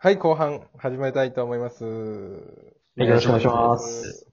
[0.00, 1.84] はい、後半始めたいと思います。
[1.84, 1.90] は
[2.98, 4.28] いよろしくお願いします。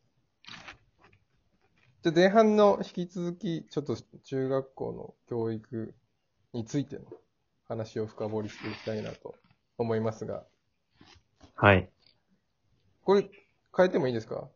[2.04, 5.96] じゃあ前半の引き続き、ちょっと中学校の教育
[6.54, 7.06] についての
[7.68, 9.34] 話を深掘りしていきたいなと
[9.80, 10.44] 思いますが、
[11.56, 11.90] はい。
[13.04, 13.28] これ
[13.76, 14.48] 変えてもいいですか？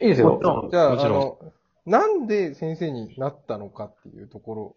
[0.00, 0.40] いいですよ。
[0.70, 1.08] じゃあ、あ。
[1.10, 1.38] の、
[1.84, 4.76] なんで先生になったのかっていうところ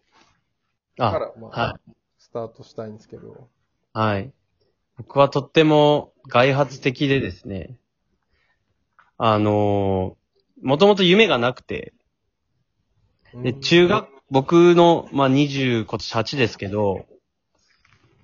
[0.98, 1.80] かあ、ら、まあ、は
[2.18, 3.48] スタートしたいんですけど。
[3.94, 4.30] はい。
[4.96, 7.76] 僕はとっても外発的でですね、
[9.18, 11.92] あのー、もともと夢がなくて、
[13.34, 17.06] で、うん中学、僕の、まあ、20、今年8ですけど、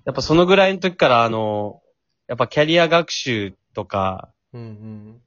[0.05, 1.81] やっぱそのぐらいの時から、あの
[2.27, 5.21] やっぱキャリア学習とか、うん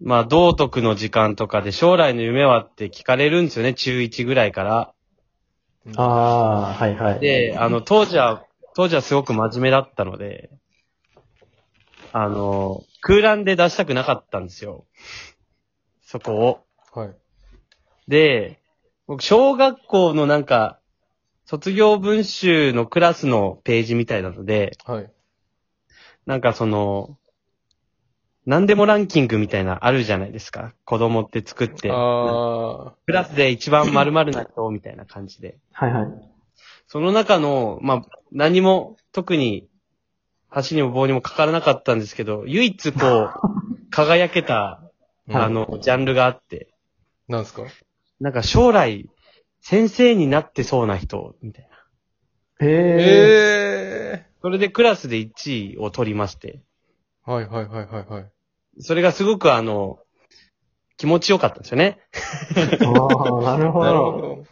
[0.00, 4.92] まあ、道徳の時間とかで将来の夢はって聞かれるんですよね、中1ぐらいから。
[5.86, 6.00] うん。
[6.00, 7.20] ああ、はいはい。
[7.20, 10.50] で、あの、当時は、当時はすごく真面目だったので、
[12.16, 14.86] あの、空欄で出したくなかったんですよ。
[16.00, 16.64] そこを。
[16.92, 17.16] はい。
[18.06, 18.60] で、
[19.08, 20.78] 僕、小学校のなんか、
[21.44, 25.10] 卒業文集のクラスのページみたいなので、はい。
[26.24, 27.18] なんかその、
[28.46, 30.72] 何でもランキングみたいなあるじゃないですか。
[30.84, 31.90] 子供って作って。
[31.92, 35.58] あクラスで一番〇〇な人みたいな感じで。
[35.72, 36.06] はいはい。
[36.86, 39.68] その中の、まあ、何も特に
[40.62, 43.30] 橋にも棒にもかからなかったんですけど、唯一こう、
[43.90, 45.38] 輝けた、ー。
[45.42, 46.68] あの、ジャンルがあって、
[47.28, 47.62] なんすか？
[48.20, 49.08] なんか将来、
[49.60, 51.68] 先生になってそうな人、みたい
[52.60, 52.66] な。
[52.66, 54.18] へえ。
[54.20, 57.30] ええそれでクラスで1位を取りまして、ー。
[57.30, 58.26] はいはいはいはいはい。
[58.80, 59.98] それがすごくあの、
[60.98, 61.98] 気持ちよかったんですよね。
[62.56, 64.18] ああ、なるほなるほど。
[64.20, 64.44] ど。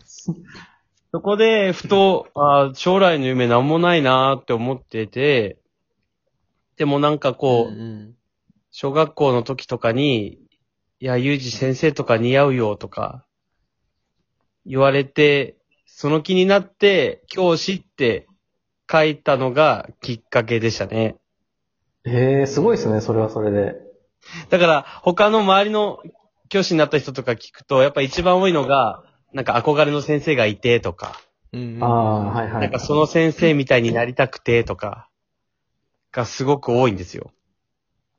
[1.13, 5.59] そこで、ふと、あー将来の夢なんもないなーって思ってて、
[6.77, 8.15] でもなんかこう、ん
[8.75, 10.39] 小学校の時とかに、
[10.99, 13.27] いや、ゆうじ先生とか似合うよとか、
[14.65, 15.57] 言われて、
[15.87, 18.27] その気になって、教師って
[18.91, 21.17] 書いたのがきっかけでしたね。
[22.05, 23.75] へえ、すごいですね、それはそれで。
[24.49, 25.99] だから、他の周りの
[26.49, 29.03] 教師になった人とか聞くと、やっぱ一番多いのが、
[29.35, 31.21] なんか憧れの先生がいてとか、
[31.53, 32.79] うんうんああ、はいはいなんか。
[32.79, 35.11] その先生みたいになりたくてとか、
[36.13, 37.33] がすごく多いんですよ。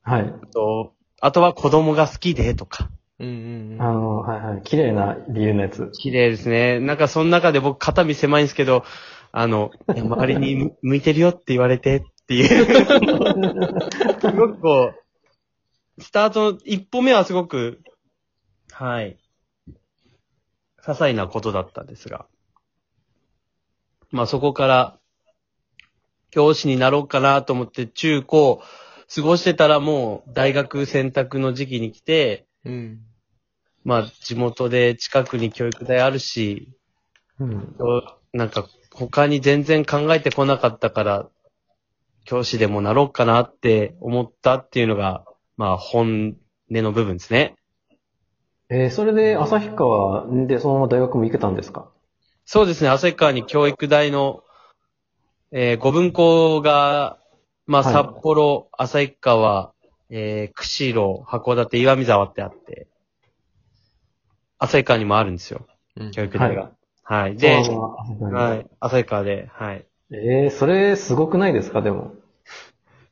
[0.02, 0.34] はい。
[0.52, 2.90] とあとは子供が好きでとか。
[3.20, 4.62] うんうんうんあの、はいはい。
[4.64, 5.90] 綺麗な理由のやつ。
[5.94, 6.80] 綺麗ですね。
[6.80, 8.84] なんかその中で僕肩身狭いんですけど、
[9.32, 12.48] あの、いや周りに 向いてるよって言われてっていう。
[14.20, 14.94] すごくこ
[15.98, 17.82] う、スタートの一歩目はすごく、
[18.72, 19.18] はい、
[19.68, 19.74] 些
[20.82, 22.26] 細なことだったんですが。
[24.12, 25.00] まあそこから、
[26.34, 28.64] 教師になろうかなと思って中高
[29.14, 33.02] 過ごしてたらもう大学選択の時期に来て、うん。
[33.84, 36.70] まあ、地元で近くに教育大あるし、
[37.40, 37.76] うん。
[38.32, 41.30] なんか他に全然考えてこなかったから、
[42.26, 46.38] 教師でもなろうかなって思ったっていうのが、まあ本
[46.72, 47.54] 音の部分ですね。
[48.70, 51.92] えー、それで旭川でそのまま大学も行けたんですか？
[52.46, 54.42] そうですね、旭川に教育大の、
[55.56, 57.20] えー、五分校が、
[57.68, 59.72] まあはい札幌、旭川、
[60.10, 62.88] えー、釧路、函館、岩見沢ってあって、
[64.58, 66.72] 旭川にもあるんですよ、うん教育大が。
[67.04, 67.38] はい。
[67.38, 68.68] で、で、はい。
[68.80, 69.86] 旭川で、はい。
[70.12, 71.82] えー、それすごくないですか？
[71.84, 72.14] でも。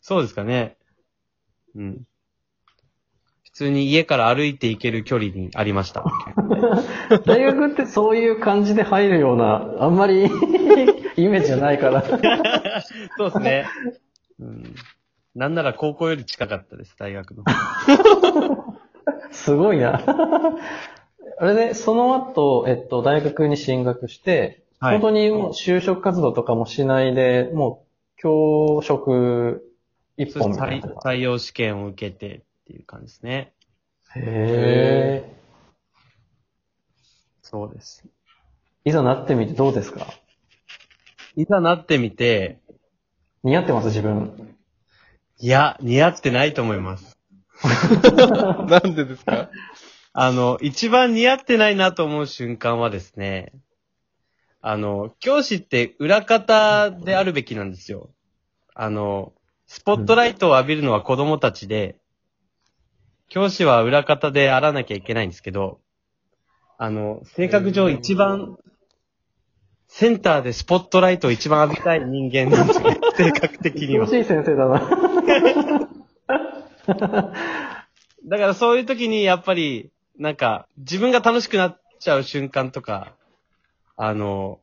[0.01, 0.77] そうですかね。
[1.75, 2.01] うん。
[3.43, 6.03] 普通に家から歩いて行ける距離にありました。
[7.25, 10.27] 大学ってそういう感じで入るような、あんまり
[11.17, 12.01] イメージじゃないから。
[13.17, 13.65] そうですね。
[14.39, 14.75] うん。
[15.35, 17.43] なんなら高校より近かったです、大学の。
[19.31, 20.01] すごいな。
[21.37, 29.75] あれで、その後、えっと、大学に進学して、はい本当にもう就職活動とかもしないで、もう、教職
[30.17, 31.01] 一本みたい採な。
[31.01, 33.53] 採用試験を受けてっていう感じですね。
[34.15, 35.35] へえ。
[37.43, 38.03] そうです。
[38.85, 40.07] いざなってみてどうですか？
[41.35, 42.59] いざなってみて、
[43.43, 44.55] 似合ってます自分。
[45.39, 47.17] いや、似合ってないと思います。
[47.63, 49.49] なんでですか？
[50.13, 53.53] あの、一番似合ってないなと思う瞬間はですね、
[54.61, 58.09] あの、教師って裏方であるべきなんですよ。
[58.75, 59.33] あの、
[59.67, 61.97] スポットライトを浴びるのは子供たちで、
[63.29, 65.79] 教師は裏方であらなきゃいけないんですけど、
[66.77, 68.57] あの、性格上一番
[69.93, 72.99] センターでスポットライトを一番浴びたい人間なんですよね。
[73.17, 74.15] 性格的には楽。
[74.15, 74.79] しい先生だな。
[78.25, 83.11] だからそういう時にやっぱり、なんか、自分が楽しくなっちゃう瞬間とか、
[83.97, 84.61] あの、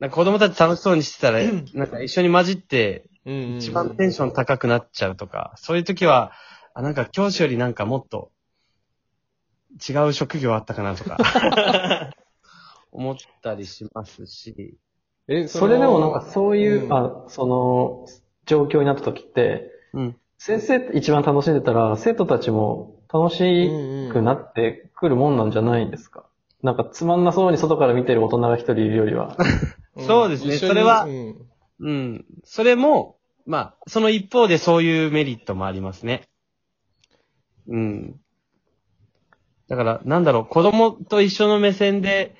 [0.00, 1.40] なんか子供たち楽しそうにしてたら、
[1.74, 6.32] なんか一緒に混じって、一番テンション高くなっちゃうとか、そういう時は、
[6.72, 8.30] あ、なんか教師よりなんかもっと、
[9.86, 11.18] 違う職業あったかなとか、
[12.92, 14.76] 思ったりしますし、
[15.28, 18.06] え、それでもなんかそういう、うんあ、その、
[18.46, 20.16] 状況になった時って、うん。
[20.38, 23.70] 先生って一番楽しんでたら、生徒たちも楽し
[24.12, 26.24] くなってくるもんなんじゃないんですか、
[26.62, 29.36] なんかつまんなそうに外から見てる大人が一人いるよりは。
[29.96, 31.46] そうですね一緒にそれはうん
[31.80, 32.24] うん。
[32.44, 36.22] それも、まあ、その一方でそういうメリットもありますね。
[37.68, 38.20] うん。
[39.68, 42.34] だから、なんだろう、子供と一緒の目線で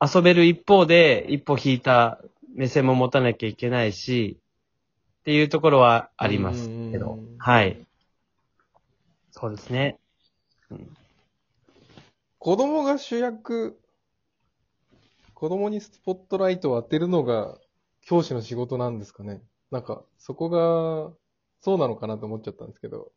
[0.00, 2.18] 遊べる一方で、一歩引いた
[2.54, 4.38] 目線も持たなきゃいけないし、
[5.20, 7.38] っていうところはありますけどうんうんうん。
[7.38, 7.86] はい。
[9.30, 9.98] そうですね。
[12.38, 13.78] 子供が主役、
[15.34, 17.58] 子供にスポットライトを当てるのが
[18.02, 19.42] 教師の仕事なんですかね。
[19.70, 21.14] なんか、そこが、
[21.60, 23.12] そうなのかなと思っちゃったんですけど、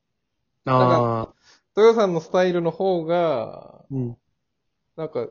[0.65, 1.33] ああ、
[1.75, 4.17] 豊さんのスタイルの方が、うん。
[4.95, 5.27] なんか、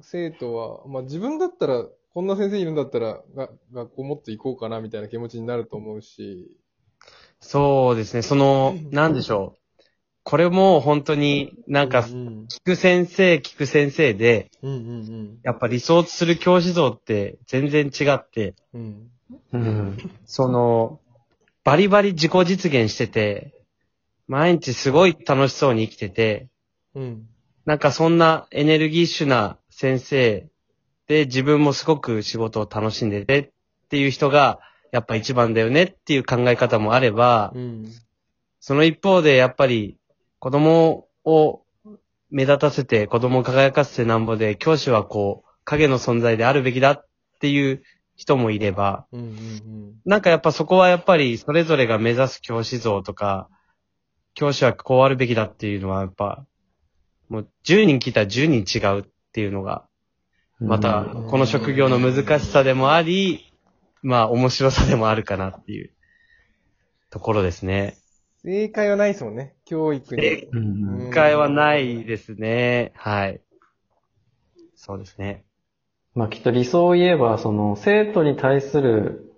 [0.00, 6.50] 生徒は、まあ自分だったら、こんな先生いるんだったら、が学校もっと行こうかなみたいな気持ちになると思うし、
[7.40, 8.22] そうですね。
[8.22, 9.58] その、なんでしょう。
[10.22, 19.10] これも本当になんかう、ん聞く先生、聞く先生で、うんうんやっぱ理想とする教師像って全然違って、うん。
[19.52, 19.96] うん。
[20.24, 20.98] その、
[21.62, 23.52] バリバリ自己実現してて、
[24.26, 26.48] 毎日すごい楽しそうに生きてて、
[26.94, 27.28] うん。
[27.64, 30.48] なんかそんなエネルギッシュな先生
[31.06, 33.50] で自分もすごく仕事を楽しんでてっ
[33.90, 34.58] ていう人が
[34.90, 37.92] やっぱ一番だよねっていう考え方もあれば、うん。
[38.58, 39.98] その一方でやっぱり
[40.38, 41.60] 子供を
[42.30, 47.06] 目立たせて子供を輝かせてなんぼで教師はこう影の存在であるべきだっ
[47.40, 47.82] ていう
[48.16, 49.20] 人もいれば、うん。
[49.20, 49.94] うん。
[50.06, 53.50] なんかやっぱそこはやっぱりそれぞれが目指す教師像とか、
[54.32, 56.46] 教師はこうあるべきだっていうのはやっぱ、
[57.28, 59.04] もう10人聞いたら10人違うっ
[59.36, 59.84] ていうのが、
[60.60, 63.52] またうんこの職業の難しさでもあり、
[64.00, 65.90] まあ面白さでもあるかなっていう
[67.10, 67.98] ところですね。
[68.42, 69.54] 正解はないですもんね。
[69.66, 70.26] 教育に。
[70.26, 72.92] うんうん機会はないですね。
[72.96, 73.42] はい。
[74.74, 75.44] そうですね。
[76.14, 79.34] まあきっと理想を言えば、その生徒に対する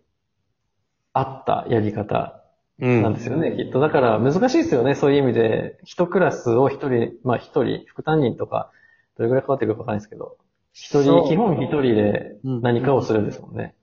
[1.13, 2.41] 合ったやり方
[2.81, 3.03] うん。
[3.03, 3.81] なんですよね、きっと。
[3.81, 5.81] だから難しいですよね、そういう意味で。
[5.83, 8.71] 一クラスを一人、まあ一人、副担任とか、
[9.19, 10.37] どれぐらい関わってくるかわかんないですけど、
[10.73, 13.75] 一人、基本一人でうん何かをするんですもんね。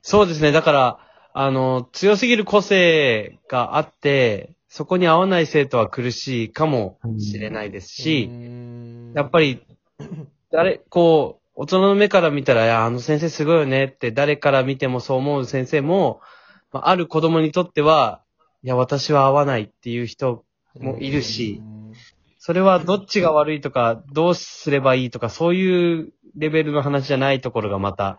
[0.00, 0.52] そうですね。
[0.52, 0.98] だから、
[1.32, 8.30] あの、強すぎる個性があって、そこに合わない生徒は苦しいかもしれないですし、
[9.14, 9.60] やっぱり、
[10.52, 16.20] 誰、こう、大人の目から見たら、いや、あの先生すごいよねって誰から見てもそう思う先生も、
[16.72, 18.22] まあ、ある子供にとっては、
[18.62, 20.44] いや、私は合わないっていう人
[20.78, 21.60] もいるし、
[22.42, 28.18] それはどっちが悪いとか、どうすればいいとか、そういうレベルの話じゃないところがまた、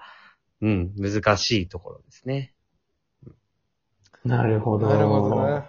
[0.61, 2.53] うん、難しいところですね。
[4.23, 4.87] なるほど。
[4.87, 5.63] なるほどね。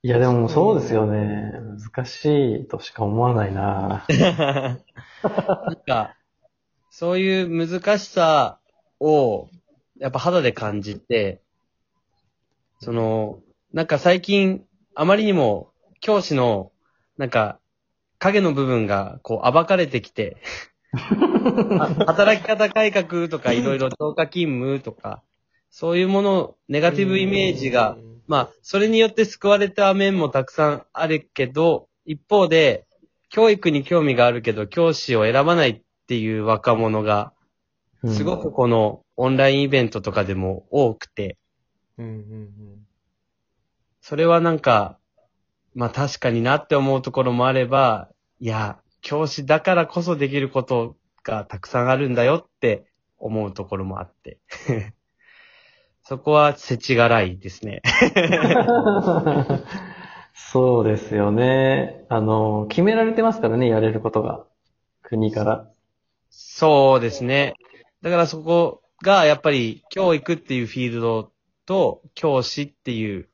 [0.00, 1.52] いや、でもそうですよね。
[1.92, 4.06] 難しいとしか思わないな。
[4.08, 6.16] なんか、
[6.88, 8.58] そういう難しさ
[9.00, 9.50] を、
[9.98, 11.42] やっぱ肌で感じて、
[12.80, 13.40] その、
[13.74, 14.64] なんか最近、
[14.94, 16.72] あまりにも、教師の、
[17.18, 17.60] なんか、
[18.26, 20.36] 影の部分が、こう、暴かれてきて、
[20.92, 25.22] あ働き方改革とか、いろいろ超過勤務とか、
[25.70, 32.86] そういうもの、ネガティブイメージが、まあ、それによって救われた面もたくさんあるけど、一方で、
[33.28, 37.32] 教育に興味があるけど、教師を選ばないっていう若者が、
[38.06, 41.36] すごくこのオンラインイベントとかでも多くて、
[41.98, 42.86] うんうん。
[44.00, 44.98] それはなんか、
[45.74, 52.86] まあ確かになって思うところもあれば、いや、教師だからこそできることがたくさんあるんだよって
[53.18, 54.38] 思うところもあって。
[56.02, 57.82] そこは世知辛いですね。
[60.34, 62.04] そうですよね。
[62.08, 64.44] あの、決められてますからね、やれることが。
[65.02, 65.70] 国から。
[66.30, 67.54] そうですね。
[68.02, 71.32] だからそこがやっぱり教育っていうフィールド
[71.64, 73.28] と教師っていう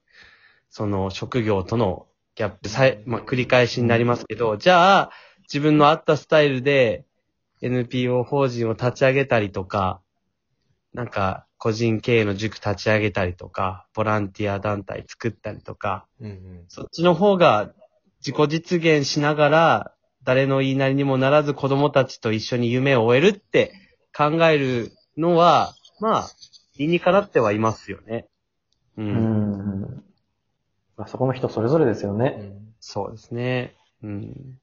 [0.71, 5.11] その職業とのギャップさえ、まあ繰り返しになりますけど、じゃあ
[5.43, 7.05] 自分の合ったスタイルで
[7.61, 10.01] NPO 法人を立ち上げたりとか、
[10.95, 16.65] なんか個人経営の塾立ち上げたりとか、ボランティア団体作ったりとか、うんうん。
[16.69, 17.73] そっちの方が
[18.19, 23.73] 自己実現しながら、誰の言いなりにもならず子供たちと一緒に夢を終えるって
[24.17, 26.31] 考えるのは、まあ、
[26.79, 28.27] 理にかなってはいますよね。
[28.97, 29.03] う。
[29.03, 29.81] うんん。
[29.81, 30.12] ま
[31.05, 32.37] あ、そこの人それぞれですよね。
[32.39, 33.77] うんそうですね。
[34.03, 34.59] うん。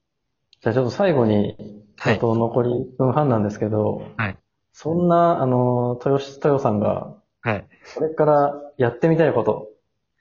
[0.61, 1.55] じゃあちょっと最後に、
[1.97, 4.37] はいあと残り1分半なんですけど、はい
[4.73, 7.67] そんな、あの、豊し、豊さんが、はい。
[7.95, 9.67] これからやってみたいこと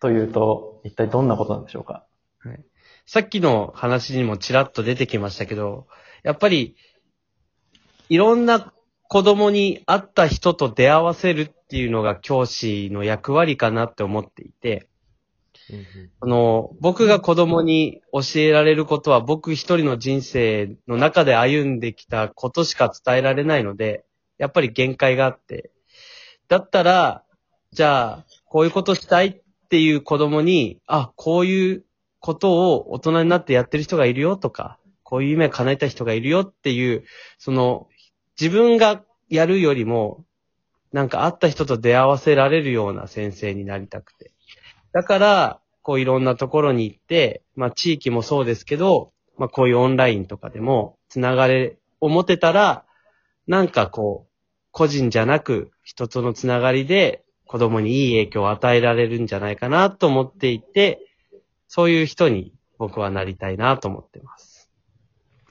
[0.01, 2.05] というと、一体どんなことなんでしょうか？
[3.07, 5.87] さっきの話にもちらっと出てきましたけど、
[6.23, 6.77] やっぱり、
[8.09, 8.73] いろんな
[9.09, 14.89] 子供に会った人と出会わせるっていうのが教師の役割かなって思っていて、うん
[16.21, 24.05] あの、僕が子供に教えられることは僕一人の人生の中で歩んできたことしか伝えられないので、
[24.39, 25.71] やっぱり限界があって。
[26.49, 27.25] だったら、
[27.73, 31.85] じゃあ、こういうことしたいっていう子供に、あ、こういう
[32.21, 37.05] ことを大人になってやってる人がいるよとか、こういう夢を叶えた人がいるよっていう、
[37.39, 37.89] その、
[38.41, 40.25] 自分がやるよりも、
[40.93, 44.33] なんか会った人と出会わせられるような先生になりたくて。
[44.93, 52.85] だから、こういろんなところに行って、まあ地域もそうですけど、まあこういうオンラインとかでも、つながれを持てたら、
[53.47, 54.29] なんかこう、
[54.71, 61.01] 個人じゃなく人とのつながりで子供にいい影響を与えられるんじゃないかなと思っていて、
[61.67, 64.71] そういう人に僕はなりたいなと思ってます。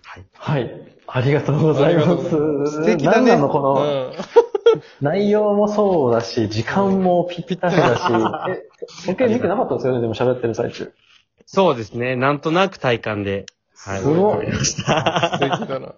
[0.04, 0.26] はい。
[0.34, 0.98] はい。
[1.08, 2.30] ありがとうございます。
[2.30, 3.32] 素敵だね。
[3.32, 4.47] なんなのこの、うん
[5.02, 8.02] 内容もそうだし、時間もぴったりだし、
[8.50, 8.64] え、
[9.06, 10.92] 時計見てなかったんですよね、でも喋ってる最中。
[11.46, 12.16] そうですね。
[12.16, 13.46] なんとなく体感で。
[13.76, 14.00] はい。
[14.00, 15.32] すごいわかりました。
[15.34, 15.96] 素敵だな。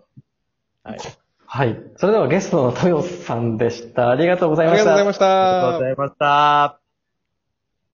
[0.83, 0.99] はい。
[1.45, 1.81] はい。
[1.97, 4.09] それではゲストの豊さんでした。
[4.11, 5.05] ありがとうございましたありがとうござい。
[5.05, 5.79] ましありがとうたご。
[5.79, 6.78] ざいました。